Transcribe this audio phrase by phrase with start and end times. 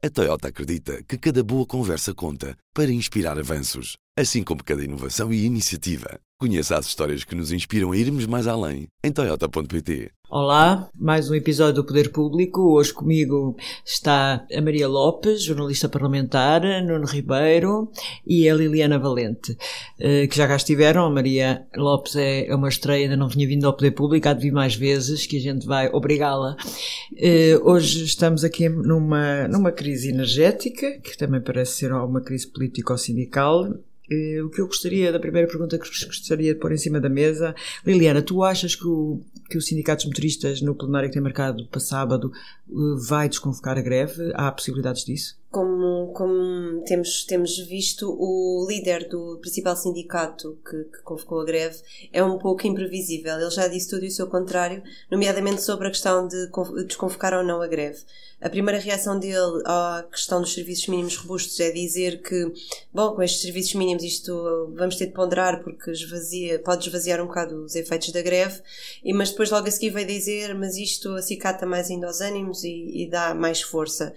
[0.00, 5.32] A Toyota acredita que cada boa conversa conta para inspirar avanços, assim como cada inovação
[5.32, 6.18] e iniciativa.
[6.40, 10.10] Conheça as histórias que nos inspiram a irmos mais além em Toyota.pt.
[10.30, 12.60] Olá, mais um episódio do Poder Público.
[12.76, 17.90] Hoje comigo está a Maria Lopes, jornalista parlamentar, Nuno Ribeiro
[18.26, 19.56] e a Liliana Valente,
[19.98, 21.06] eh, que já cá estiveram.
[21.06, 24.42] A Maria Lopes é uma estreia, ainda não tinha vindo ao Poder Público, há de
[24.42, 26.56] vir mais vezes, que a gente vai obrigá-la.
[27.16, 33.74] Eh, hoje estamos aqui numa, numa crise energética, que também parece ser uma crise político-sindical,
[34.44, 37.54] o que eu gostaria, da primeira pergunta que gostaria de pôr em cima da mesa,
[37.86, 41.80] Liliana, tu achas que o, que o Sindicato Motoristas, no plenário que tem marcado para
[41.80, 42.32] sábado,
[42.68, 44.32] uh, vai desconvocar a greve?
[44.34, 45.37] Há possibilidades disso?
[45.50, 51.78] Como, como temos, temos visto, o líder do principal sindicato que, que convocou a greve
[52.12, 53.40] é um pouco imprevisível.
[53.40, 56.50] Ele já disse tudo e o seu contrário, nomeadamente sobre a questão de
[56.84, 58.04] desconvocar ou não a greve.
[58.40, 62.52] A primeira reação dele à questão dos serviços mínimos robustos é dizer que,
[62.94, 67.26] bom, com estes serviços mínimos isto vamos ter de ponderar porque esvazia, pode esvaziar um
[67.26, 68.62] bocado os efeitos da greve,
[69.02, 72.62] e, mas depois logo a seguir vai dizer, mas isto acicata mais ainda os ânimos
[72.62, 74.14] e, e dá mais força.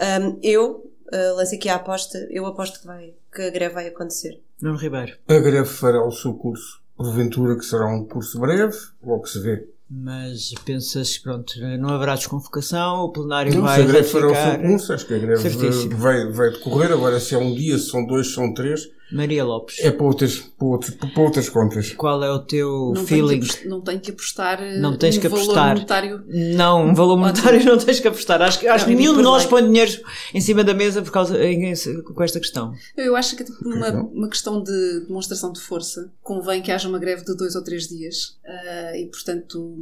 [0.00, 3.88] Um, eu uh, lanço aqui a aposta, eu aposto que, vai, que a greve vai
[3.88, 4.40] acontecer.
[4.60, 5.16] Não, Ribeiro.
[5.28, 6.80] A greve fará o seu curso.
[6.96, 9.68] Porventura que será um curso breve, logo se vê.
[9.88, 13.76] Mas pensas que pronto, não haverá desconvocação, o plenário não, vai.
[13.76, 16.90] Se a greve fará o seu curso, acho que a greve vai, vai decorrer.
[16.90, 18.88] Agora, se é um dia, se são dois, se são três.
[19.10, 19.78] Maria Lopes.
[19.80, 21.92] É para outras, para outras, para outras contas.
[21.92, 23.40] Qual é o teu não feeling?
[23.40, 25.74] Tenho não tenho que apostar não tens um que valor apostar.
[25.74, 26.24] monetário.
[26.26, 28.42] Não, um valor monetário não tens que apostar.
[28.42, 29.92] Acho, que, acho que nenhum de nós põe dinheiro
[30.34, 32.74] em cima da mesa por causa, em, com esta questão.
[32.96, 36.10] Eu acho que é tipo uma, uma questão de demonstração de força.
[36.22, 38.36] Convém que haja uma greve de dois ou três dias.
[38.44, 39.76] Uh, e, portanto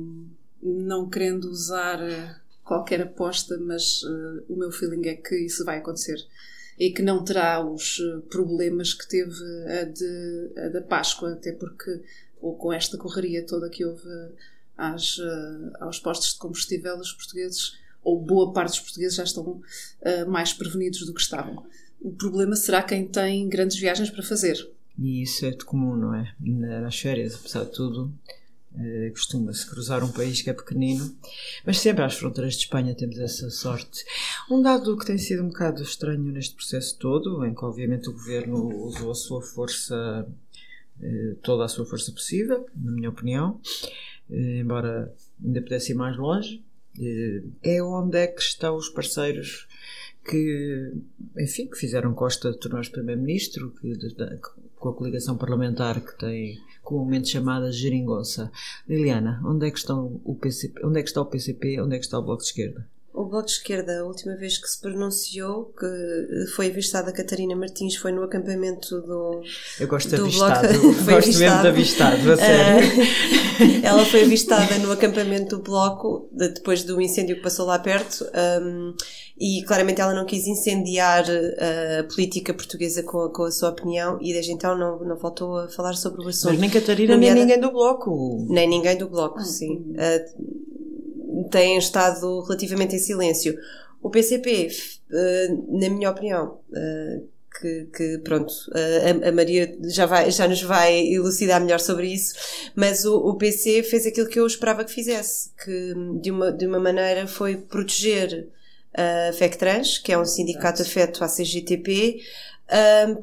[0.64, 5.77] não querendo usar eh, qualquer aposta, mas uh, o meu feeling é que isso vai
[5.77, 6.16] acontecer
[6.78, 11.53] e que não terá os eh, problemas que teve a, de, a da Páscoa, até
[11.53, 12.00] porque
[12.41, 14.06] ou com esta correria toda que houve
[14.76, 19.44] às, uh, aos postos de combustível, os portugueses, ou boa parte dos portugueses, já estão
[19.44, 19.62] uh,
[20.28, 21.65] mais prevenidos do que estavam.
[22.00, 24.70] O problema será quem tem grandes viagens para fazer.
[24.99, 26.34] E isso é de comum, não é?
[26.38, 28.12] Nas férias, apesar de tudo,
[28.75, 31.17] Uh, Costuma-se cruzar um país que é pequenino,
[31.65, 34.05] mas sempre às fronteiras de Espanha temos essa sorte.
[34.51, 38.12] Um dado que tem sido um bocado estranho neste processo todo, em que obviamente o
[38.12, 40.27] governo usou a sua força,
[41.01, 43.61] uh, toda a sua força possível, na minha opinião,
[44.29, 46.61] uh, embora ainda pudesse ir mais longe,
[47.62, 49.67] é onde é que estão os parceiros
[50.25, 50.93] que,
[51.39, 53.75] enfim, que fizeram Costa tornar-se primeiro-ministro,
[54.84, 58.53] com a coligação parlamentar que tem comumente chamada geringonça.
[58.87, 61.99] Liliana, onde é que, estão o PCP, onde é que está o PCP, onde é
[61.99, 62.87] que está o Bloco de Esquerda?
[63.14, 67.54] O Bloco de Esquerda, a última vez que se pronunciou, que foi avistada a Catarina
[67.54, 69.41] Martins, foi no acampamento do.
[69.78, 70.66] Eu gosto de avistado.
[70.82, 71.38] Gosto avistado.
[71.38, 72.88] mesmo de avistado, a sério.
[72.88, 78.26] Uh, ela foi avistada no acampamento do Bloco, depois do incêndio que passou lá perto.
[78.60, 78.97] Um,
[79.38, 83.70] e claramente ela não quis incendiar uh, a política portuguesa com a, com a sua
[83.70, 86.52] opinião e desde então não, não voltou a falar sobre o assunto.
[86.52, 88.46] Mas nem Catarina nem ninguém do Bloco.
[88.48, 89.84] Nem ninguém do Bloco, ah, sim.
[89.91, 90.53] Uh,
[91.50, 93.59] têm estado relativamente em silêncio.
[94.03, 94.69] O PCP,
[95.12, 96.59] eh, na minha opinião,
[97.61, 102.34] que, que, pronto, a, a, Maria já, vai, já nos vai elucidar melhor sobre isso,
[102.75, 106.67] mas o, o PC fez aquilo que eu esperava que fizesse, que de uma, de
[106.67, 108.49] uma maneira foi proteger
[108.93, 112.21] a FECTRANS, que é um sindicato afeto à CGTP,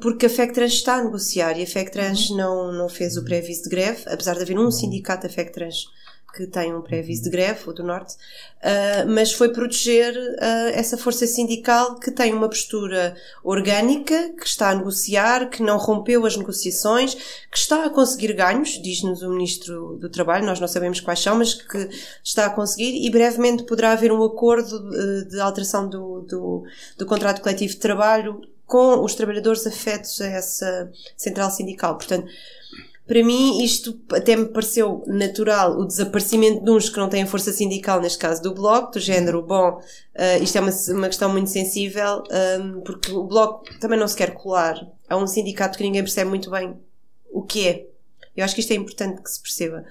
[0.00, 2.36] porque a FECTRANS está a negociar e a FECTRANS uhum.
[2.36, 4.70] não, não fez o pré-aviso de greve, apesar de haver um uhum.
[4.70, 5.86] sindicato a FECTRANS
[6.34, 10.96] que tem um pré-aviso de greve, o do Norte, uh, mas foi proteger uh, essa
[10.96, 16.36] força sindical que tem uma postura orgânica, que está a negociar, que não rompeu as
[16.36, 21.20] negociações, que está a conseguir ganhos, diz-nos o Ministro do Trabalho, nós não sabemos quais
[21.20, 21.88] são, mas que
[22.24, 26.64] está a conseguir e brevemente poderá haver um acordo uh, de alteração do, do,
[26.96, 31.94] do contrato coletivo de trabalho com os trabalhadores afetos a essa central sindical.
[31.96, 32.26] Portanto,
[33.06, 37.52] para mim, isto até me pareceu natural o desaparecimento de uns que não têm força
[37.52, 41.50] sindical, neste caso do Bloco, do género, bom, uh, isto é uma, uma questão muito
[41.50, 45.84] sensível, um, ehm, porque o Bloco também não se quer colar a um sindicato que
[45.84, 46.78] ninguém percebe muito bem
[47.30, 47.86] o que é.
[48.36, 49.84] Eu acho que isto é importante que se perceba.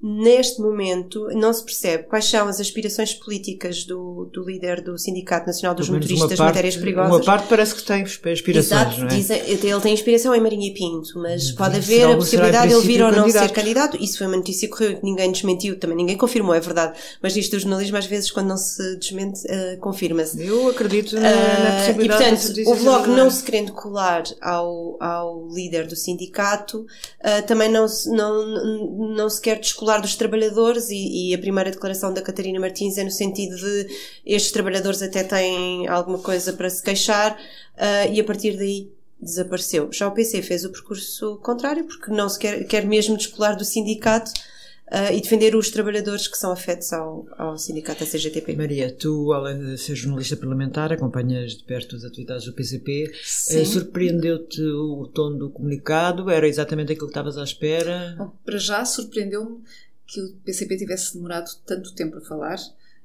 [0.00, 5.48] Neste momento não se percebe quais são as aspirações políticas do, do líder do Sindicato
[5.48, 7.10] Nacional dos Motoristas de Matérias Perigosas.
[7.10, 9.10] Uma parte parece que tem aspirações, Exato, não é?
[9.10, 12.86] Dizem, ele tem inspiração em Marinha e Pinto, mas pode haver a possibilidade de ele
[12.86, 13.96] vir ou não ser candidato.
[14.00, 16.96] Isso foi uma notícia que correu que ninguém desmentiu, também ninguém confirmou, é verdade.
[17.20, 20.40] Mas isto do jornalismo, às vezes, quando não se desmente, uh, confirma-se.
[20.46, 24.96] Eu acredito na, na possibilidade uh, E, portanto, o Bloco não se querendo colar ao,
[25.02, 30.58] ao líder do sindicato, uh, também não se, não, não se quer descolar dos trabalhadores
[30.58, 33.88] trabalhadores e, e, a primeira declaração da Catarina Martins é no sentido de
[34.24, 38.90] estes trabalhadores até têm alguma coisa para se queixar uh, e a partir daí
[39.20, 39.90] desapareceu.
[39.92, 43.64] Já o PC fez o percurso contrário porque não se quer, quer mesmo descolar do
[43.64, 44.30] sindicato
[44.90, 48.56] Uh, e defender os trabalhadores que são afetos ao, ao sindicato da CGTP.
[48.56, 53.04] Maria, tu, além de ser jornalista parlamentar, acompanhas de perto as atividades do PCP.
[53.10, 56.30] Uh, Surpreendeu-te o tom do comunicado?
[56.30, 58.14] Era exatamente aquilo que estavas à espera?
[58.16, 59.62] Bom, para já surpreendeu-me
[60.06, 62.58] que o PCP tivesse demorado tanto tempo a falar.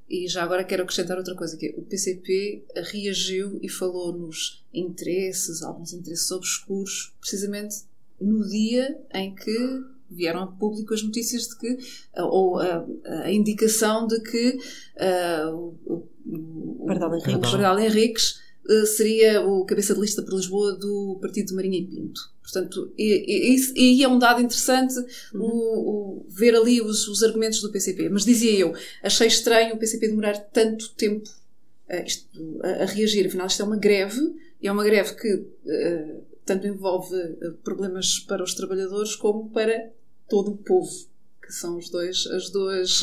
[0.08, 4.64] E já agora quero acrescentar outra coisa, que é, o PCP reagiu e falou nos
[4.72, 7.84] interesses, alguns interesses obscuros, precisamente
[8.20, 9.84] no dia em que
[10.14, 11.78] vieram a público as notícias de que,
[12.16, 12.86] ou a,
[13.24, 14.58] a indicação de que
[14.96, 20.76] uh, o, o, Pardal Henriques, Pardal Henriques uh, seria o cabeça de lista por Lisboa
[20.76, 22.34] do Partido de Marinha e Pinto.
[22.42, 24.94] Portanto, e, e, e é um dado interessante
[25.34, 25.40] uhum.
[25.40, 28.08] o, o, ver ali os, os, argumentos do PCP.
[28.10, 31.28] Mas dizia eu, achei estranho o PCP demorar tanto tempo
[31.88, 32.28] a, isto,
[32.62, 33.26] a, a reagir.
[33.26, 34.20] Afinal, isto é uma greve,
[34.60, 37.16] e é uma greve que uh, tanto envolve
[37.64, 39.90] problemas para os trabalhadores como para
[40.28, 40.90] todo o povo
[41.44, 43.02] que são os dois, as duas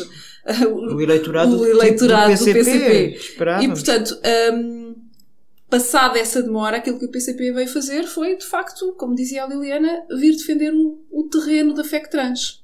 [0.72, 2.64] o eleitorado, o eleitorado do, PCP.
[2.64, 3.64] Do PCP.
[3.64, 4.20] E portanto,
[4.54, 4.96] um,
[5.70, 9.48] passada essa demora, aquilo que o PCP veio fazer foi, de facto, como dizia a
[9.48, 12.62] Liliana, vir defender o, o terreno da FECTRANS.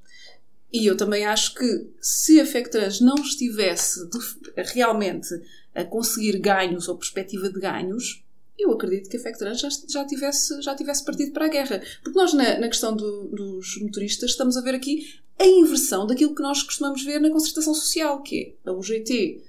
[0.74, 4.20] E eu também acho que se a FECTRANS não estivesse de,
[4.74, 5.30] realmente
[5.74, 8.24] a conseguir ganhos ou perspectiva de ganhos,
[8.58, 11.82] eu acredito que a FECTRANS já, já, tivesse, já tivesse partido para a guerra.
[12.04, 16.34] Porque nós, na, na questão do, dos motoristas, estamos a ver aqui a inversão daquilo
[16.34, 19.44] que nós costumamos ver na concertação social, que é a UGT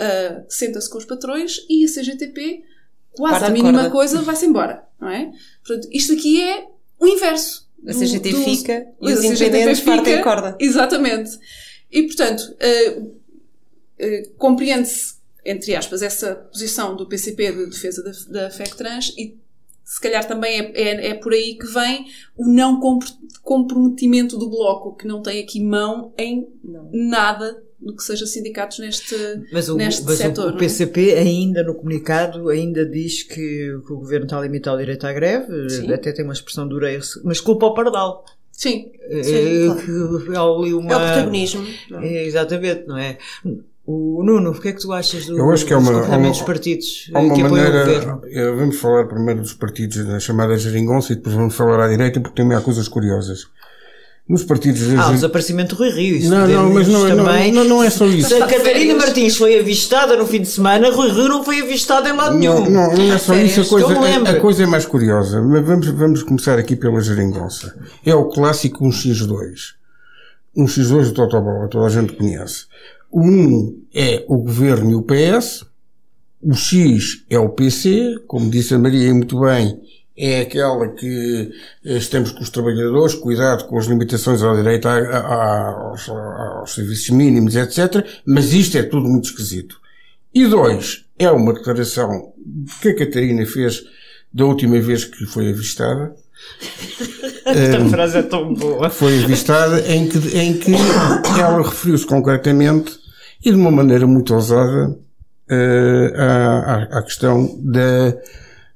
[0.00, 2.64] uh, senta-se com os patrões e a CGTP
[3.12, 3.90] quase a mínima corda.
[3.90, 5.32] coisa vai-se embora, não é?
[5.64, 6.66] Portanto, isto aqui é
[6.98, 7.68] o inverso.
[7.86, 10.56] A CGT do, fica do, e os independentes partem corda.
[10.60, 11.38] Exatamente.
[11.90, 15.14] E, portanto, uh, uh, compreende-se,
[15.50, 19.38] entre aspas, essa posição do PCP de defesa da, da FECTRANS e
[19.84, 22.06] se calhar também é, é, é, por aí que vem
[22.36, 22.78] o não
[23.42, 26.88] comprometimento do Bloco, que não tem aqui mão em não.
[26.92, 29.16] nada do que seja sindicatos neste,
[29.52, 30.52] mas o, neste mas setor.
[30.52, 31.18] O, o PCP é?
[31.18, 35.12] ainda no comunicado ainda diz que, que, o governo está a limitar o direito à
[35.12, 35.92] greve, Sim.
[35.92, 36.88] até tem uma expressão dura,
[37.24, 38.24] mas culpa ao Pardal.
[38.52, 40.34] Sim, é, Sim claro.
[40.34, 40.92] é, uma...
[40.92, 41.66] é o protagonismo.
[42.02, 43.18] É, exatamente, não é?
[43.92, 46.28] O Nuno, o que é que tu achas do, Eu acho que é uma, uma,
[46.28, 48.20] dos partidos há uma que maneira?
[48.30, 52.20] Eh, vamos falar primeiro dos partidos da chamada geringonça e depois vamos falar à direita
[52.20, 53.48] porque também há coisas curiosas.
[54.28, 54.82] Nos partidos...
[54.96, 56.16] Ah, o desaparecimento do Rui Rio.
[56.18, 57.50] Isso não, não, mas não, também.
[57.50, 58.28] Não, não, é só isso.
[58.28, 62.06] Se a Catarina Martins foi avistada no fim de semana, Rui Rio não foi avistado
[62.06, 62.60] em lado nenhum.
[62.60, 63.62] Não, não, não é só isso.
[63.62, 65.42] A coisa, a, a, coisa é mais curiosa.
[65.42, 67.74] Mas vamos, vamos começar aqui pela geringonça.
[68.06, 69.72] É o clássico 1x2.
[70.56, 72.66] 1x2 do Totobola, toda a gente conhece.
[73.10, 75.66] O 1 é o governo e o PS.
[76.42, 79.78] O X é o PC, como disse a Maria muito bem,
[80.16, 81.50] é aquela que
[81.84, 86.74] eh, estamos com os trabalhadores, cuidado com as limitações ao direito a, a, aos, aos,
[86.74, 88.06] serviços mínimos, etc.
[88.24, 89.80] Mas isto é tudo muito esquisito.
[90.34, 92.32] E dois, é uma declaração
[92.80, 93.82] que a Catarina fez
[94.32, 96.14] da última vez que foi avistada.
[97.44, 98.90] Esta frase é tão boa.
[98.90, 100.72] Foi avistada em que, em que
[101.40, 102.99] ela referiu-se concretamente
[103.44, 108.14] e de uma maneira muito ousada uh, à, à questão da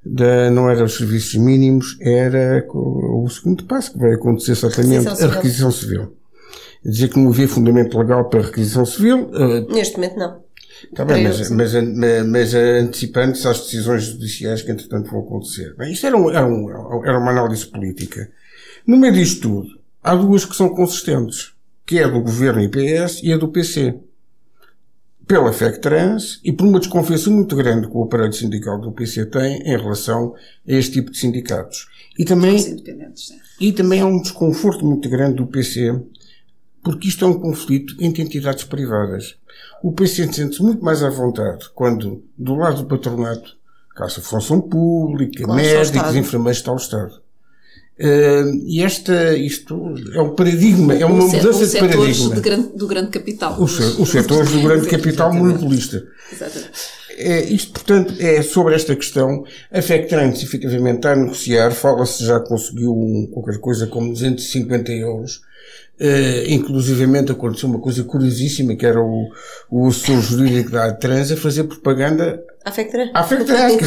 [0.05, 5.27] da, não era os serviços mínimos, era o, segundo passo que vai acontecer exatamente, a
[5.27, 6.15] requisição civil.
[6.83, 9.31] Dizer que não havia fundamento legal para a requisição civil.
[9.31, 10.45] Uh, Neste momento não.
[10.83, 15.73] Está bem, mas, mas, mas, mas antecipando-se às decisões judiciais que entretanto vão acontecer.
[15.75, 18.29] Bem, isto era, um, era, um, era uma análise política.
[18.85, 19.69] No meio disto tudo,
[20.03, 21.53] há duas que são consistentes,
[21.87, 23.95] que é a do governo IPS e a do PC
[25.27, 29.61] pela FECTRANS e por uma desconfiança muito grande que o aparelho sindical do PC tem
[29.61, 30.35] em relação
[30.67, 31.87] a este tipo de sindicatos.
[32.17, 32.57] E também,
[33.59, 35.99] e também há um desconforto muito grande do PC,
[36.83, 39.35] porque isto é um conflito entre entidades privadas.
[39.83, 43.57] O PC sente-se muito mais à vontade quando, do lado do patronato,
[43.95, 47.24] caça função pública, claro, médicos, enfermeiros, está o Estado.
[47.97, 52.35] Uh, e esta, isto é um paradigma, é uma mudança de paradigma.
[52.35, 53.61] De grande, do grande capital.
[53.61, 56.05] Os, os setores do grande capital monopolista.
[56.31, 56.71] Exatamente.
[57.17, 59.45] É, isto, portanto, é sobre esta questão.
[59.71, 61.71] A FECTRAN, efetivamente, está a negociar.
[61.71, 65.41] Fala-se já conseguiu um, qualquer coisa como 250 euros
[65.97, 69.29] Uh, inclusivamente aconteceu uma coisa curiosíssima que era o,
[69.71, 73.11] o assessor jurídico da Trans a fazer propaganda à FECTRAN.
[73.13, 73.77] À FECTRAN.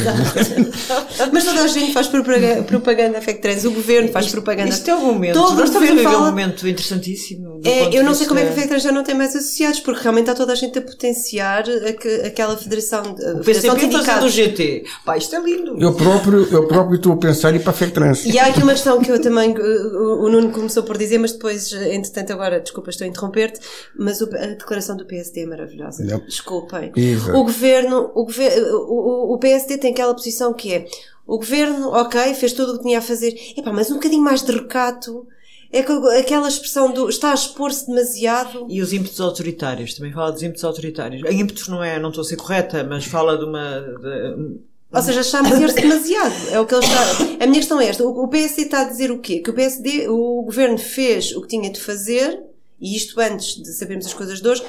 [1.33, 4.71] Mas toda a gente faz propaganda à FECTRANS, o governo faz propaganda.
[4.71, 7.61] Isto é um momento, Todo nós estamos a viver um momento interessantíssimo.
[7.65, 10.01] É, eu não sei como é que a FECTRAN já não tem mais associados, porque
[10.01, 13.03] realmente está toda a gente a potenciar a, aquela federação.
[13.03, 14.85] A o PCP fazendo o GT.
[15.05, 15.77] Pá, isto é lindo.
[15.81, 18.27] Eu próprio, eu próprio estou a pensar em ir para a FECTRANS.
[18.27, 21.33] E há aqui uma questão que eu também, o, o Nuno começou por dizer, mas
[21.33, 23.61] depois, entretanto agora, desculpa, estou a interromper-te,
[23.99, 26.05] mas a declaração do PSD é maravilhosa.
[26.05, 26.21] Não.
[26.21, 26.93] Desculpem.
[26.95, 27.37] Exato.
[27.37, 30.87] O governo, o governo, o, o PSD tem aquela posição que é
[31.27, 34.43] o governo, ok, fez tudo o que tinha a fazer, epá, mas um bocadinho mais
[34.43, 35.27] de recato.
[35.71, 35.81] É
[36.19, 38.67] aquela expressão do está a expor-se demasiado.
[38.71, 41.23] E os ímpetos autoritários, também fala dos ímpetos autoritários.
[41.27, 43.81] A ímpetos não é, não estou a ser correta, mas fala de uma.
[43.81, 44.59] De,
[44.91, 46.35] ou seja, está a meter-se demasiado.
[46.51, 47.03] É o que ele está.
[47.45, 48.03] A minha questão é esta.
[48.03, 49.41] O PSD está a dizer o quê?
[49.41, 52.43] Que o PSD, o governo fez o que tinha de fazer,
[52.81, 54.65] e isto antes de sabermos as coisas de hoje,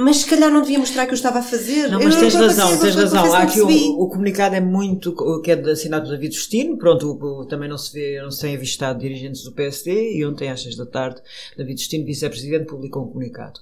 [0.00, 1.88] mas se calhar não devia mostrar que eu estava a fazer.
[1.88, 3.34] Não, mas tens razão, tens razão.
[3.34, 5.12] Há aqui o, o, comunicado é muito,
[5.42, 8.54] que é assinado do David Justino, pronto, o, também não se vê, não se tem
[8.54, 11.20] avistado dirigentes do PSD, e ontem às seis da tarde,
[11.56, 13.58] David Justino, vice-presidente, publicou um comunicado.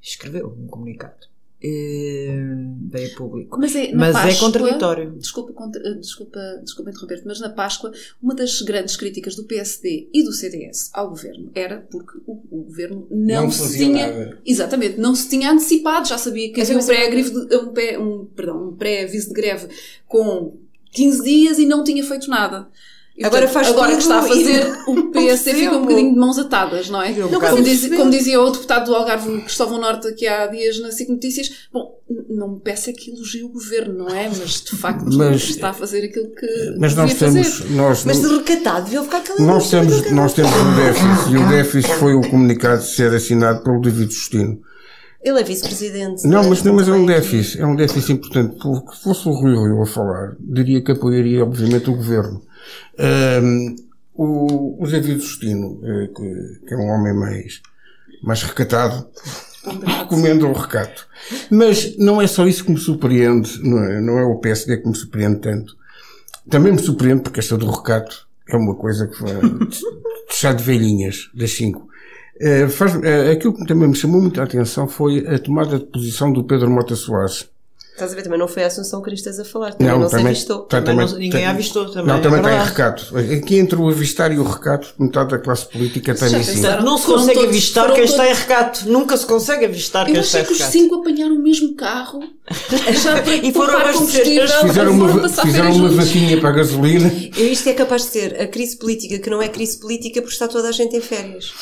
[0.00, 1.33] Escreveu um comunicado
[1.66, 3.58] veio a público.
[3.58, 5.10] Mas, é, mas é Páscoa, é contraditório.
[5.12, 7.90] Desculpa, eh, desculpa, desculpa interromper-te, mas na Páscoa,
[8.22, 12.62] uma das grandes críticas do PSD e do CDS ao governo era porque o, o
[12.64, 14.06] governo não, não se tinha.
[14.06, 14.38] Nada.
[14.44, 18.68] Exatamente, não se tinha antecipado, já sabia que havia um pré-aviso um pré, um, perdão,
[18.68, 19.68] um pré de greve
[20.06, 20.58] com
[20.92, 22.68] 15 dias e não tinha feito nada.
[23.16, 26.18] E, agora portanto, faz agora que está a fazer o PS fica um bocadinho de
[26.18, 27.12] mãos atadas, não é?
[27.12, 30.90] Não, como, dizia, como, dizia o deputado do Algarve, Cristóvão Norte, aqui há dias na
[30.90, 31.96] SIC Notícias, bom,
[32.28, 34.28] não me peça que elogie o governo, não é?
[34.28, 37.70] Mas de facto mas, está a fazer aquilo que mas nós temos, fazer.
[37.70, 39.46] Nós, mas de recatado, devia ficar calado.
[39.46, 43.62] Nós temos, nós temos um déficit e o déficit foi o comunicado de ser assinado
[43.62, 44.60] pelo David Justino.
[45.22, 46.26] Ele é vice-presidente.
[46.26, 48.56] Não, mas, não, mas é um déficit, é um déficit importante.
[48.56, 52.42] Se fosse o Rui Rio a falar, diria que apoiaria, obviamente, o governo.
[52.98, 53.76] Um,
[54.14, 57.60] o, o David Justino, eh, que, que, é um homem mais,
[58.22, 59.08] mais recatado,
[59.98, 61.06] recomendo o recato.
[61.50, 64.88] Mas não é só isso que me surpreende, não é, não é o PSD que
[64.88, 65.76] me surpreende tanto.
[66.48, 69.32] Também me surpreende porque esta do recato é uma coisa que foi
[70.30, 71.88] chá de velhinhas, das cinco.
[72.36, 76.32] Uh, faz, uh, aquilo que também me chamou muita atenção foi a tomada de posição
[76.32, 77.48] do Pedro Mota Soares.
[77.94, 80.24] Estás a ver, também não foi a Assunção Cristas a falar, também não, não também,
[80.24, 80.62] se avistou.
[80.62, 82.06] Também, também não, ninguém avistou também.
[82.06, 83.16] Não, também é tem recato.
[83.16, 86.60] Aqui entre o avistar e o recato, metade da classe política tem isso.
[86.82, 88.88] Não se consegue todos, avistar quem está em recato.
[88.88, 90.52] Nunca se consegue avistar quem está em recato.
[90.52, 92.18] Eu achei que os cinco apanharam o mesmo carro
[93.00, 94.24] já para e foram abastecer.
[94.60, 97.12] Fizeram uma, fizeram uma vaquinha para a gasolina.
[97.36, 100.48] Isto é capaz de ser a crise política, que não é crise política porque está
[100.48, 101.52] toda a gente em férias.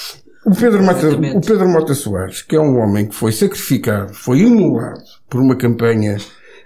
[0.45, 4.41] O Pedro, Mata, o Pedro Mota Soares, que é um homem que foi sacrificado, foi
[4.41, 6.17] imolado por uma campanha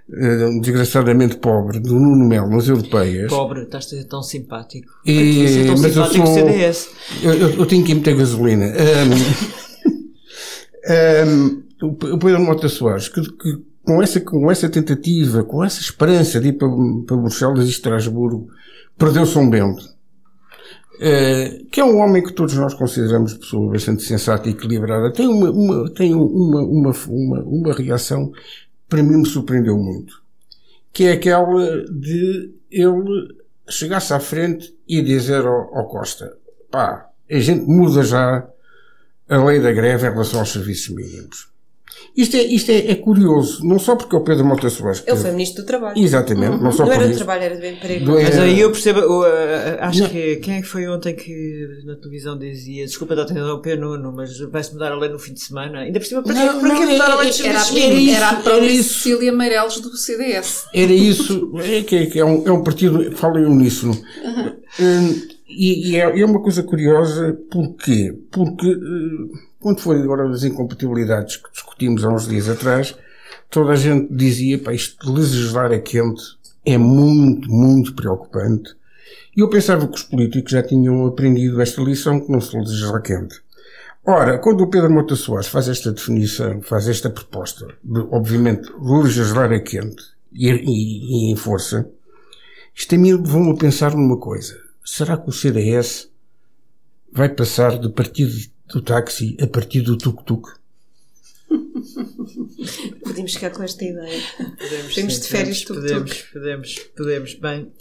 [0.09, 3.29] uh, desgraçadamente pobre do Nuno Melo nas europeias.
[3.29, 4.91] Pobre, estás a ser tão simpático.
[5.05, 6.89] E, tão mas simpático eu sou, CDS.
[7.23, 8.73] Eu, eu, eu, tenho que ir meter gasolina.
[11.83, 15.81] Um, um, o Pedro Mota Soares, que, que, com, essa, com essa tentativa, com essa
[15.81, 16.69] esperança de ir para,
[17.07, 18.49] para Bruxelas e Estrasburgo,
[18.97, 19.96] perdeu São Bento.
[20.97, 25.27] Uh, que é um homem que todos nós consideramos pessoa bastante sensata e equilibrada, tem
[25.29, 28.33] uma, uma tem uma, uma, uma, uma reação
[28.89, 30.23] para mim me surpreendeu muito,
[30.93, 33.37] que é aquela de ele
[33.69, 36.37] chegar-se à frente e dizer ao, ao Costa,
[36.71, 38.49] pá, a gente muda já
[39.29, 41.49] a lei da greve em relação aos serviços mínimos.
[42.17, 45.03] Isto, é, isto é, é, curioso, não só porque é o Pedro Mota Soares.
[45.07, 45.99] Ele foi Ministro do Trabalho.
[45.99, 46.63] Exatamente, uhum.
[46.63, 48.13] não só Não era do trabalho, era do emprego.
[48.13, 49.25] Mas aí eu percebo, uh,
[49.81, 50.09] acho não.
[50.09, 53.77] que, quem é que foi ontem que na televisão dizia, desculpa ao P.
[53.77, 55.81] Nuno, mas vai-se mudar a lei no fim de semana?
[55.81, 58.17] Ainda por cima, para, não, que mudar a lei de serviços mínimos?
[58.17, 60.65] Era a própria Cecília Meireles do CDS.
[60.75, 63.93] Era isso, é que é, é, um, é um partido, fala em uníssono.
[63.93, 64.53] Uhum.
[64.81, 68.15] Um, e, e é, é, uma coisa curiosa, porquê?
[68.31, 68.67] Porque...
[68.67, 72.97] Uh, quando foi agora das incompatibilidades que discutimos há uns dias atrás,
[73.51, 76.23] toda a gente dizia, pá, isto legislar é quente,
[76.65, 78.77] é muito, muito preocupante.
[79.37, 83.01] E eu pensava que os políticos já tinham aprendido esta lição que não se legisla
[83.01, 83.43] quente.
[84.05, 89.51] Ora, quando o Pedro Mota Soares faz esta definição, faz esta proposta de, obviamente, legislar
[89.51, 90.01] é quente
[90.33, 91.91] e, e, e em força,
[92.73, 94.57] isto a mim levou-me a pensar numa coisa.
[94.85, 96.09] Será que o CDS
[97.13, 98.31] vai passar do partido
[98.69, 100.61] do táxi a partir do tuk-tuk.
[103.05, 104.23] Podemos ficar com esta ideia.
[104.59, 107.73] Podemos, Temos sim, de férias podemos, podemos, podemos, podemos, bem.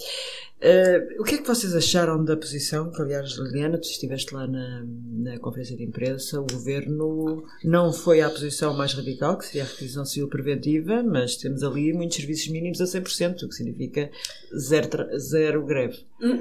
[0.66, 2.90] Uh, o que é que vocês acharam da posição?
[2.90, 8.22] Que, aliás, Liliana, tu estiveste lá na, na conferência de imprensa, o governo não foi
[8.22, 12.48] à posição mais radical, que seria a requisição civil preventiva, mas temos ali muitos serviços
[12.48, 14.10] mínimos a 100%, o que significa
[14.58, 16.00] zero, zero greve.
[16.22, 16.40] Hum,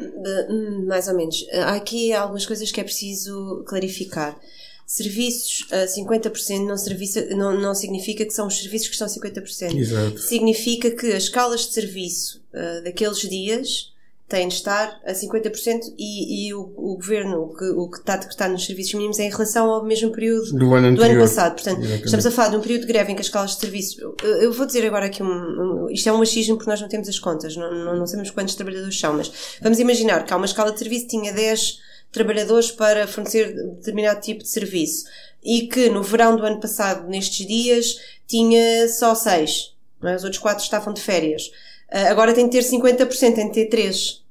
[0.48, 1.44] hum, mais ou menos.
[1.52, 4.38] Há aqui algumas coisas que é preciso clarificar.
[4.86, 9.10] Serviços a 50% não, serviço, não, não significa que são os serviços que estão a
[9.10, 9.76] 50%.
[9.76, 10.18] Exato.
[10.18, 13.94] Significa que as escalas de serviço uh, daqueles dias
[14.28, 18.16] têm de estar a 50% e, e o, o governo o que, o que está
[18.16, 21.54] decretado nos serviços mínimos é em relação ao mesmo período do ano, do ano passado.
[21.54, 22.04] Portanto, Exatamente.
[22.04, 24.00] estamos a falar de um período de greve em que as escalas de serviço.
[24.00, 26.88] Eu, eu vou dizer agora aqui um, um, Isto é um machismo porque nós não
[26.88, 30.36] temos as contas, não, não, não sabemos quantos trabalhadores são, mas vamos imaginar que há
[30.36, 31.80] uma escala de serviço que tinha 10
[32.14, 35.04] trabalhadores para fornecer determinado tipo de serviço
[35.42, 39.74] e que no verão do ano passado, nestes dias, tinha só 6.
[40.04, 40.14] É?
[40.14, 41.48] Os outros 4 estavam de férias.
[41.92, 44.24] Uh, agora tem de ter 50%, tem de ter 3.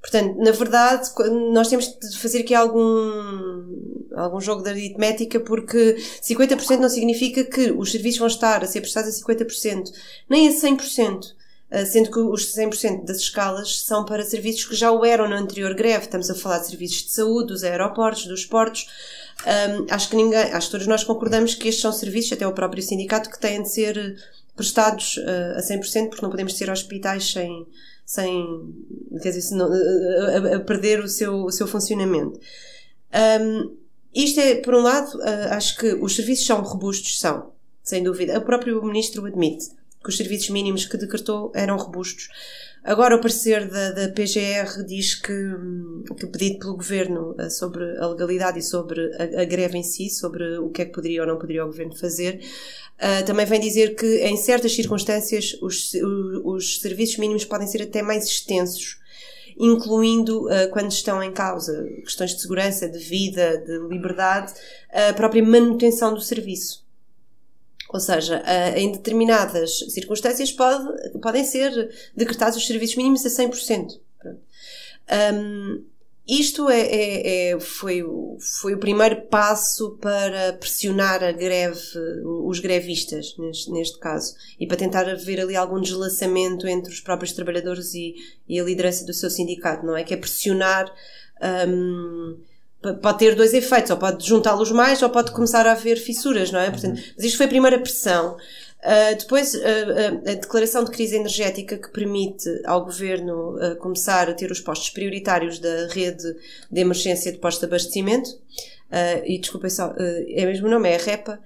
[0.00, 1.10] Portanto, na verdade,
[1.52, 7.72] nós temos de fazer aqui algum, algum jogo de aritmética, porque 50% não significa que
[7.72, 9.90] os serviços vão estar a ser prestados a 50%,
[10.28, 11.37] nem a 100%.
[11.86, 15.74] Sendo que os 100% das escalas são para serviços que já o eram na anterior
[15.74, 16.04] greve.
[16.06, 18.86] Estamos a falar de serviços de saúde, dos aeroportos, dos portos.
[19.44, 22.52] Um, acho que ninguém, acho que todos nós concordamos que estes são serviços, até o
[22.52, 24.16] próprio sindicato, que têm de ser
[24.56, 27.66] prestados uh, a 100%, porque não podemos ter hospitais sem,
[28.04, 28.74] sem
[29.22, 32.40] quer dizer, não, a, a, perder o seu, o seu funcionamento.
[33.40, 33.76] Um,
[34.12, 38.36] isto é, por um lado, uh, acho que os serviços são robustos, são, sem dúvida.
[38.38, 39.77] O próprio Ministro admite
[40.08, 42.28] que os serviços mínimos que decretou eram robustos.
[42.82, 45.34] Agora, o parecer da, da PGR diz que,
[46.18, 50.08] que pedido pelo Governo uh, sobre a legalidade e sobre a, a, greve em si,
[50.08, 52.40] sobre o que é que poderia ou não poderia o Governo fazer,
[52.98, 55.92] Uh, também vem dizer que em certas circunstâncias os,
[56.42, 58.98] os serviços mínimos podem ser até mais extensos,
[59.56, 64.52] incluindo uh, quando estão em causa questões de segurança, de vida, de liberdade,
[64.92, 66.87] a própria manutenção do serviço.
[67.90, 68.42] Ou seja,
[68.76, 73.98] em determinadas circunstâncias pode, podem ser decretados os serviços mínimos a 100%.
[75.10, 75.84] Um,
[76.28, 78.04] isto é, é, é, foi,
[78.60, 81.80] foi o primeiro passo para pressionar a greve,
[82.44, 87.32] os grevistas, neste, neste caso, e para tentar haver ali algum deslaçamento entre os próprios
[87.32, 88.14] trabalhadores e,
[88.46, 90.04] e a liderança do seu sindicato, não é?
[90.04, 90.92] Que é pressionar.
[91.66, 92.36] Um,
[93.02, 96.60] pode ter dois efeitos, ou pode juntá-los mais, ou pode começar a haver fissuras, não
[96.60, 96.70] é?
[96.70, 98.36] Portanto, mas isto foi a primeira pressão.
[98.78, 104.34] Uh, depois, uh, uh, a declaração de crise energética que permite ao governo começar a
[104.34, 106.36] ter os postos prioritários da rede
[106.70, 108.30] de emergência de postos de abastecimento.
[109.24, 111.40] e desculpem só, é mesmo o nome, é a REPA.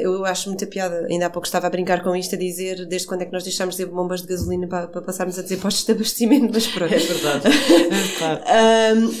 [0.00, 3.06] Eu acho muita piada, ainda há pouco estava a brincar com isto, a dizer desde
[3.06, 5.58] quando é que nós deixámos de ter bombas de gasolina para, para passarmos a dizer
[5.58, 6.94] postos de abastecimento, mas pronto.
[6.94, 7.48] É verdade.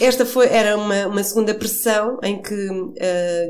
[0.00, 2.68] esta foi, era uma, uma segunda pressão em que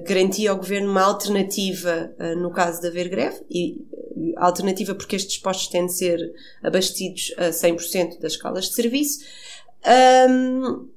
[0.07, 3.85] garantia ao governo uma alternativa no caso de haver greve e
[4.37, 6.19] alternativa porque estes postos têm de ser
[6.63, 9.21] abastecidos a 100% das escalas de serviço.
[10.29, 10.89] Um,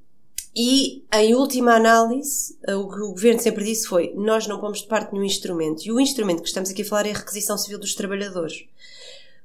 [0.54, 4.88] e, em última análise, o que o governo sempre disse foi: nós não pomos de
[4.88, 5.84] parte nenhum instrumento.
[5.84, 8.64] E o instrumento que estamos aqui a falar é a requisição civil dos trabalhadores.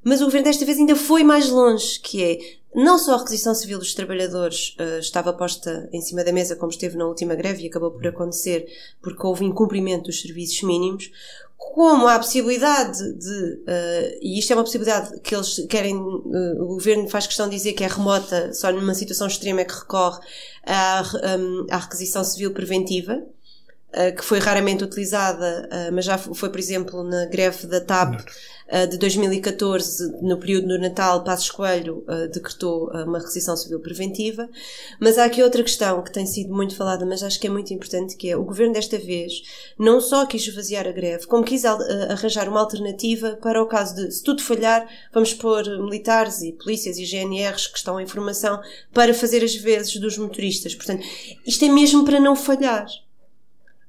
[0.04, 2.40] Mas o governo desta vez ainda foi mais longe, que é
[2.76, 6.70] não só a requisição civil dos trabalhadores uh, estava posta em cima da mesa, como
[6.70, 8.68] esteve na última greve e acabou por acontecer
[9.02, 11.10] porque houve incumprimento dos serviços mínimos,
[11.74, 16.64] como há a possibilidade de, uh, e isto é uma possibilidade que eles querem, uh,
[16.64, 19.74] o governo faz questão de dizer que é remota, só numa situação extrema é que
[19.74, 20.20] recorre
[20.66, 21.04] à,
[21.38, 23.22] um, à requisição civil preventiva,
[24.18, 28.20] que foi raramente utilizada, mas já foi, por exemplo, na greve da TAP
[28.90, 32.04] de 2014, no período do Natal, Passos Coelho
[32.34, 34.50] decretou uma requisição civil preventiva.
[35.00, 37.74] Mas há aqui outra questão que tem sido muito falada, mas acho que é muito
[37.74, 39.34] importante, que é o governo desta vez
[39.78, 44.12] não só quis esvaziar a greve, como quis arranjar uma alternativa para o caso de,
[44.12, 48.60] se tudo falhar, vamos pôr militares e polícias e GNRs que estão em formação
[48.94, 50.74] para fazer as vezes dos motoristas.
[50.74, 51.06] Portanto,
[51.46, 52.88] isto é mesmo para não falhar.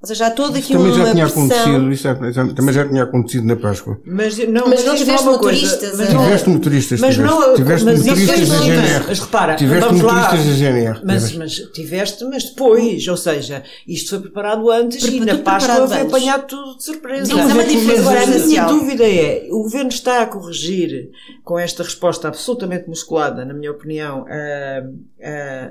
[0.06, 1.44] Ou seja, há todo aqui também uma já tinha pressão.
[1.46, 2.14] acontecido, isso é,
[2.54, 3.98] também já tinha acontecido na Páscoa.
[4.06, 6.14] Mas não, Mas não tiveste coisa, motoristas, mas é?
[6.14, 9.04] não- Tiveste motoristas, mas tiveste, não, tiveste mas isso motoristas da GNR.
[9.08, 10.14] Mas repara, Tiveste vamos lá.
[10.14, 11.00] motoristas da GNR.
[11.04, 11.38] Mas, tiveste.
[11.38, 16.00] mas tiveste, mas depois, ou seja, isto foi preparado antes Pre- e na Páscoa foi
[16.02, 17.24] apanhado tudo de surpresa.
[17.26, 21.10] Sim, mas é uma diferença Agora, a minha dúvida é, o Governo está a corrigir,
[21.42, 24.84] com esta resposta absolutamente musculada, na minha opinião, a,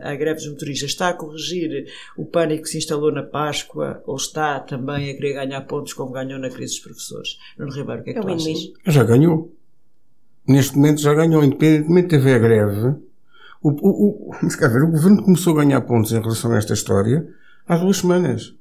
[0.08, 1.86] a, a greve dos motoristas, está a corrigir
[2.18, 6.12] o pânico que se instalou na Páscoa ou está também a querer ganhar pontos como
[6.12, 7.38] ganhou na crise dos professores?
[7.58, 8.60] Nuno Ribeiro, o que é que É tu achas?
[8.88, 9.54] Já ganhou.
[10.48, 12.96] Neste momento já ganhou, independentemente de haver greve.
[13.62, 16.74] O, o, o, mas ver, o governo começou a ganhar pontos em relação a esta
[16.74, 17.28] história
[17.68, 18.54] há duas semanas.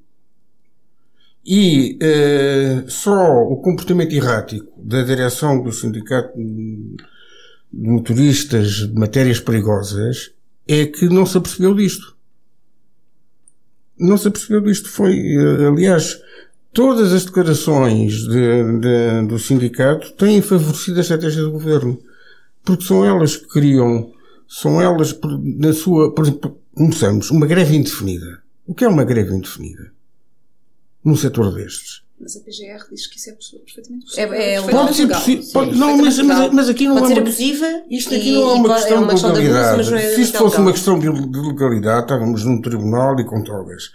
[1.46, 6.96] E eh, só o comportamento errático da direção do Sindicato de
[7.70, 10.32] Motoristas de Matérias Perigosas
[10.66, 12.13] é que não se apercebeu disto.
[13.98, 14.88] Não se apercebeu disto.
[14.88, 16.20] Foi, eh, aliás,
[16.72, 21.98] todas as declarações de- de- do sindicato têm favorecido a estratégia do governo.
[22.64, 24.12] Porque são elas que criam,
[24.48, 25.18] são elas,
[25.58, 28.42] na sua, por exemplo, começamos, uma greve indefinida.
[28.66, 29.92] O que é uma greve indefinida?
[31.04, 32.02] Num setor destes.
[32.20, 34.32] Mas a PGR diz que isso é perfeitamente possível.
[34.34, 34.62] É- é.
[34.62, 35.66] Pode ser possível.
[35.74, 37.82] Não, mas, mas, mas aqui não Pode é ser uma, abusiva.
[37.90, 39.76] isto aqui e- não é uma questão é uma de questão de abuso, legalidade.
[39.76, 43.24] mas não é Se isto fosse uma questão de, de legalidade, estávamos num tribunal e
[43.24, 43.90] com togas.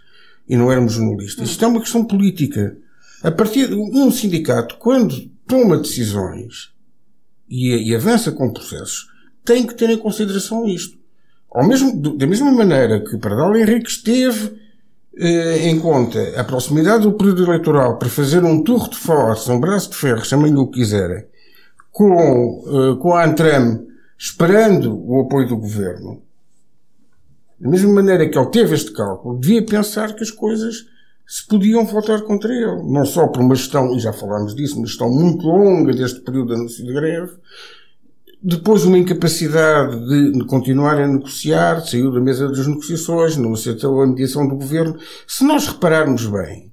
[0.47, 1.49] E não éramos jornalistas.
[1.49, 2.77] Isto é uma questão política.
[3.23, 6.71] A partir um sindicato, quando toma decisões
[7.49, 9.07] e, e avança com processos,
[9.45, 10.97] tem que ter em consideração isto.
[11.51, 14.59] Ao mesmo, da mesma maneira que Pardal Henrique esteve
[15.17, 19.89] em conta a proximidade do período eleitoral para fazer um tour de force, um braço
[19.89, 21.25] de ferro, chamem-lhe o que quiserem,
[21.91, 26.21] com, eh, com a Antram esperando o apoio do governo,
[27.59, 30.85] da mesma maneira que ele teve este cálculo, devia pensar que as coisas
[31.25, 32.83] se podiam voltar contra ele.
[32.91, 36.47] Não só por uma gestão, e já falámos disso, uma gestão muito longa deste período
[36.47, 37.33] de anúncio de greve,
[38.41, 39.97] depois uma incapacidade
[40.31, 44.97] de continuar a negociar, saiu da mesa das negociações, não aceitou a mediação do governo.
[45.27, 46.71] Se nós repararmos bem,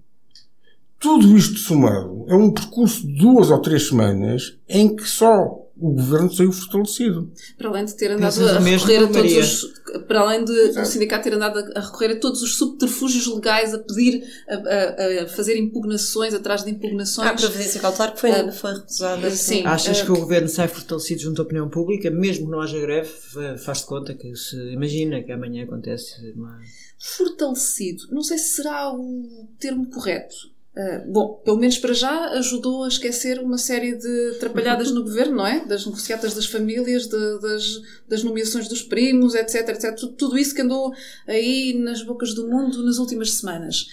[0.99, 5.93] tudo isto somado é um percurso de duas ou três semanas em que só o
[5.93, 7.31] governo saiu fortalecido.
[7.59, 9.77] Para além de ter andado a o recorrer a todos os.
[10.09, 13.79] Para além de, do sindicato ter andado a, recorrer a todos os subterfúgios legais, a
[13.79, 17.29] pedir, a, a- a fazer impugnações atrás de impugnações.
[17.29, 19.31] Há a providência cautelar que foi, Ah, foi recusada.
[19.31, 19.65] sim.
[19.67, 22.79] Achas eh, que o governo sai fortalecido junto à opinião pública, mesmo que não haja
[22.81, 23.09] greve?
[23.09, 26.59] fa- Faz-te conta que se imagina que amanhã acontece uma.
[26.99, 28.05] fortalecido.
[28.11, 30.35] Não sei se será o termo correto.
[30.79, 35.37] Ah, bom, pelo menos para já ajudou a esquecer uma série de atrapalhadas no governo,
[35.37, 35.65] não é?
[35.65, 39.95] Das negociatas das famílias, de- das, das nomeações dos primos, etc, etc.
[40.19, 40.93] Tudo, isso que andou
[41.27, 43.87] aí nas bocas do mundo nas últimas semanas.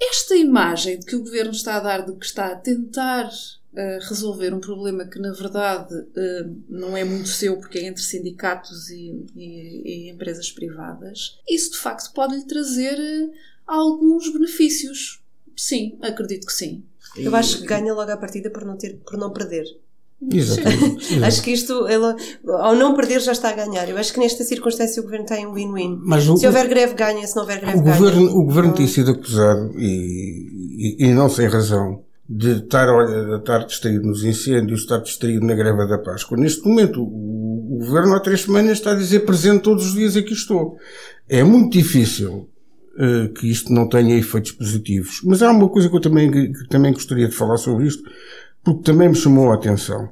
[0.00, 3.30] Esta imagem de que o governo está a dar, de que está a tentar
[3.76, 8.02] ah, resolver um problema que na verdade ah, não é muito seu porque é entre
[8.02, 12.98] sindicatos e, e- e empresas privadas, isso de facto pode lhe trazer
[13.66, 15.20] alguns benefícios.
[15.56, 16.84] Sim, acredito que sim.
[17.16, 19.64] Eu acho que ganha logo à partida por não, ter, por não perder.
[20.30, 21.22] Exatamente.
[21.24, 22.16] Acho que isto, ela,
[22.46, 23.88] ao não perder, já está a ganhar.
[23.88, 25.98] Eu acho que nesta circunstância o governo tem um win-win.
[26.02, 27.26] Mas o, Se houver greve, ganha.
[27.26, 27.96] Se não houver greve, o ganha.
[27.96, 33.24] governo, o governo tem sido acusado, e, e, e não sem razão, de estar, olha,
[33.24, 36.38] de estar distraído nos incêndios, estar distraído na greve da Páscoa.
[36.38, 40.16] Neste momento, o, o governo há três semanas está a dizer presente todos os dias
[40.16, 40.76] aqui estou.
[41.28, 42.48] É muito difícil
[43.38, 45.20] que isto não tenha efeitos positivos.
[45.24, 48.02] Mas há uma coisa que eu também, que também gostaria de falar sobre isto,
[48.64, 50.08] porque também me chamou a atenção.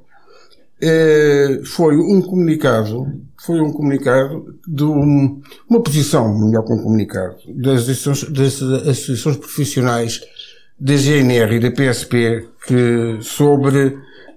[0.81, 3.07] Eh, foi um comunicado,
[3.39, 9.37] foi um comunicado de um- uma posição, melhor que um comunicado, das associações, das associações
[9.37, 10.21] profissionais
[10.79, 13.97] da GNR e da PSP que, sobre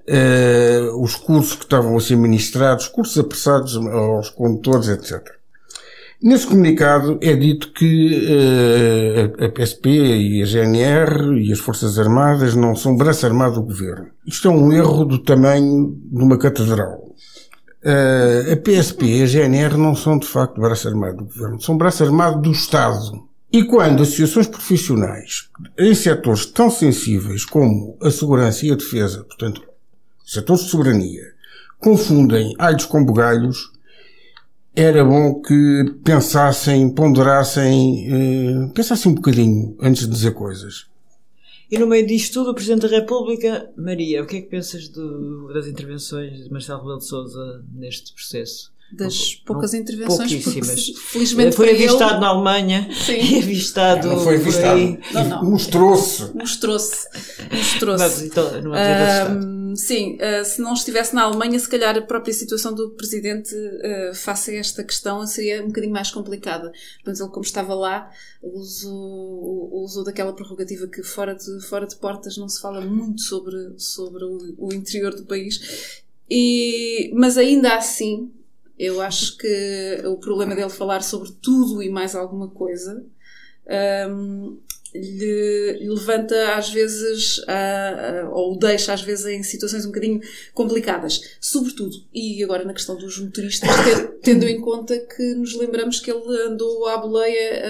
[0.10, 5.37] eh, os cursos que estavam a ser ministrados, cursos apressados aos condutores, etc.
[6.21, 12.56] Nesse comunicado é dito que eh, a PSP e a GNR e as Forças Armadas
[12.56, 14.08] não são braço armado do governo.
[14.25, 17.13] Isto é um erro do tamanho de uma catedral.
[17.84, 21.77] Eh, a PSP e a GNR não são de facto braço armado do governo, são
[21.77, 23.27] braço armado do Estado.
[23.53, 29.62] E quando associações profissionais em setores tão sensíveis como a segurança e a defesa, portanto,
[30.25, 31.23] setores de soberania,
[31.80, 33.71] confundem alhos com bugalhos,
[34.80, 40.86] era bom que pensassem, ponderassem, eh, pensassem um bocadinho antes de dizer coisas.
[41.70, 44.88] E no meio disto tudo, o Presidente da República, Maria, o que é que pensas
[44.88, 48.72] do- das intervenções de Marcelo Rebelo de Sousa neste processo?
[48.91, 50.43] Das poucas não, intervenções.
[50.43, 50.93] Pouquíssimas.
[50.97, 52.19] Felizmente foi avistado ele...
[52.21, 53.17] na Alemanha Sim.
[53.17, 54.08] e avistado.
[54.08, 54.97] Não foi avistado.
[55.43, 56.34] Mostrou-se.
[56.34, 57.08] Mostrou-se.
[57.52, 58.26] Mostrou-se.
[58.26, 62.91] Então, uh, sim, uh, se não estivesse na Alemanha, se calhar a própria situação do
[62.91, 66.71] presidente uh, face a esta questão seria um bocadinho mais complicada.
[67.04, 68.10] Portanto, ele, como estava lá,
[68.41, 73.73] usou, usou daquela prerrogativa que fora de, fora de portas não se fala muito sobre,
[73.78, 76.04] sobre o, o interior do país.
[76.30, 78.32] E, mas ainda assim,
[78.78, 83.04] eu acho que o problema dele falar sobre tudo e mais alguma coisa
[84.10, 84.60] um,
[84.94, 90.22] lhe, levanta às vezes, uh, uh, ou deixa às vezes em situações um bocadinho
[90.54, 91.22] complicadas.
[91.42, 93.70] Sobretudo, e agora na questão dos motoristas,
[94.22, 97.63] tendo em conta que nos lembramos que ele andou à boleia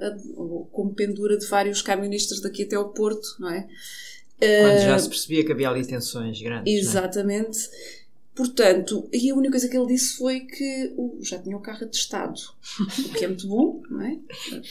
[0.00, 3.66] uh, como pendura de vários camionistas daqui até ao Porto, não é?
[4.38, 6.74] Quando já se percebia que havia ali tensões grandes.
[6.74, 6.76] É?
[6.76, 7.58] Exatamente.
[8.34, 11.84] Portanto, e a única coisa que ele disse foi que uh, já tinha o carro
[11.84, 12.40] atestado,
[12.80, 14.18] o que é muito bom, não é?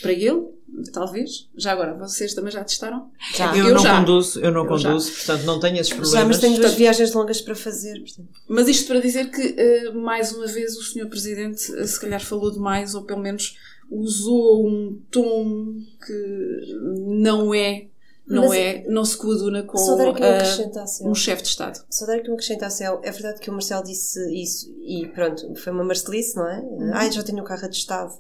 [0.02, 0.48] Para ele,
[0.92, 1.48] talvez.
[1.56, 3.12] Já agora, vocês também já testaram?
[3.36, 3.56] Já.
[3.56, 4.00] Eu, eu não já.
[4.00, 5.16] conduzo, eu não eu conduzo, já.
[5.16, 6.20] portanto não tenho esses problemas.
[6.20, 8.00] Já, mas tenho duas viagens longas para fazer.
[8.00, 8.30] Portanto.
[8.48, 11.08] Mas isto para dizer que, uh, mais uma vez, o Sr.
[11.08, 13.56] Presidente uh, se calhar falou demais, ou pelo menos
[13.92, 17.91] usou um tom que não é
[18.28, 21.84] não, Mas, é, não se coaduna com uh, um chefe de Estado.
[21.90, 23.00] Só dar aqui uma acrescentação.
[23.04, 26.60] É verdade que o Marcelo disse isso e pronto, foi uma marcelice, não é?
[26.60, 26.92] Uhum.
[26.94, 28.14] Ai, já tenho o carro de Estado.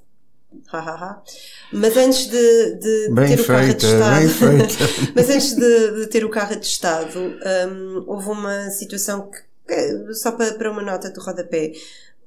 [0.71, 1.23] Ha, ha, ha.
[1.71, 6.29] Mas antes de, de ter feita, o carro atestado, mas antes de, de, ter o
[6.29, 11.71] carro atestado, um, houve uma situação que, só para, para uma nota do rodapé,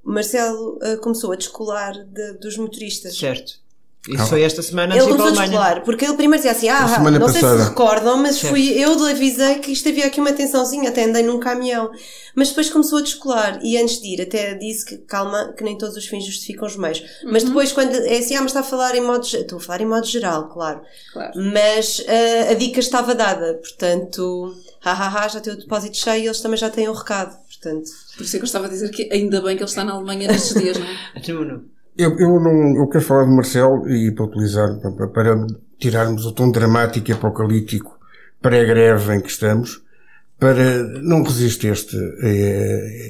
[0.03, 3.15] Marcelo uh, começou a descolar de, dos motoristas.
[3.17, 3.64] Certo.
[4.09, 4.27] Isso ah.
[4.27, 7.33] foi esta semana Ele começou a descolar, porque ele primeiro dizia assim: Ah, não passada.
[7.33, 11.23] sei se recordam, mas fui eu avisei que isto havia aqui uma tensãozinha, até andei
[11.23, 11.91] num caminhão.
[12.35, 15.79] Mas depois começou a descolar e antes de ir, até disse que calma, que nem
[15.79, 17.01] todos os fins justificam os meios.
[17.01, 17.33] Uhum.
[17.33, 19.25] Mas depois, quando é assim, ah, mas está a falar em modo.
[19.25, 20.83] Estou a falar em modo geral, claro.
[21.13, 21.33] claro.
[21.37, 26.41] Mas uh, a dica estava dada, portanto, ha, já tem o depósito cheio e eles
[26.41, 27.39] também já têm o recado.
[27.49, 27.91] Portanto.
[28.19, 29.93] Por isso é que eu estava a dizer que ainda bem que ele está na
[29.93, 30.95] Alemanha nestes dias, não é?
[31.97, 35.47] Eu, eu, não, eu quero falar de Marcelo e para utilizar, para, para
[35.79, 37.99] tirarmos o tom dramático e apocalíptico
[38.43, 39.83] pré-greve em que estamos,
[40.39, 41.97] para não resistir este,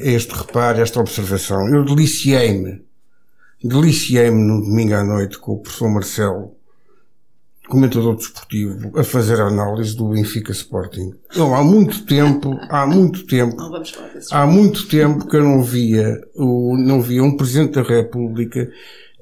[0.02, 1.66] este reparo, esta observação.
[1.68, 2.84] Eu deliciei-me,
[3.62, 6.54] deliciei-me no domingo à noite com o professor Marcelo
[7.68, 11.14] comentador desportivo a fazer a análise do Benfica Sporting.
[11.34, 13.56] Eu há muito tempo, há muito tempo,
[14.30, 18.70] há muito tempo que eu não via, o, não via um Presidente da República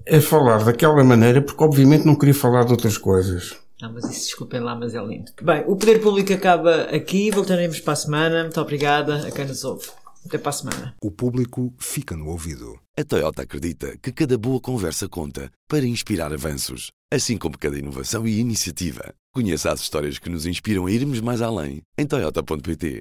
[0.09, 3.57] a falar daquela maneira, porque obviamente não queria falar de outras coisas.
[3.81, 5.33] Não, mas isso desculpem lá, mas é lindo.
[5.43, 8.43] Bem, o Poder Público acaba aqui, voltaremos para a semana.
[8.43, 9.89] Muito obrigada a quem nos ouve.
[10.25, 10.95] Até para a semana.
[11.03, 12.79] O público fica no ouvido.
[12.97, 18.27] A Toyota acredita que cada boa conversa conta para inspirar avanços, assim como cada inovação
[18.27, 19.15] e iniciativa.
[19.33, 23.01] Conheça as histórias que nos inspiram a irmos mais além em Toyota.pt.